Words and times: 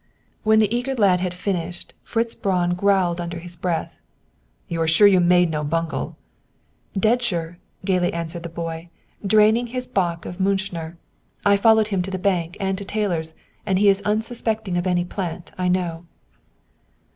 When 0.41 0.57
the 0.57 0.75
eager 0.75 0.95
lad 0.95 1.19
had 1.19 1.35
finished, 1.35 1.93
Fritz 2.03 2.33
Braun 2.33 2.73
growled 2.73 3.21
under 3.21 3.37
his 3.37 3.55
breath, 3.55 3.99
"You 4.67 4.81
are 4.81 4.87
sure 4.87 5.05
you 5.05 5.19
made 5.19 5.51
no 5.51 5.63
bungle?" 5.63 6.17
"Dead 6.97 7.21
sure," 7.21 7.59
gaily 7.85 8.11
answered 8.11 8.41
the 8.41 8.49
boy, 8.49 8.89
draining 9.23 9.67
his 9.67 9.85
bock 9.85 10.25
of 10.25 10.39
Muenchner, 10.39 10.97
"I 11.45 11.55
followed 11.55 11.89
him 11.89 12.01
to 12.01 12.09
the 12.09 12.17
bank 12.17 12.57
and 12.59 12.79
to 12.79 12.83
Taylor's, 12.83 13.35
and 13.63 13.77
he 13.77 13.89
is 13.89 14.01
unsuspecting 14.03 14.75
of 14.75 14.87
any 14.87 15.05
plant, 15.05 15.51
I 15.55 15.67
know." 15.67 16.07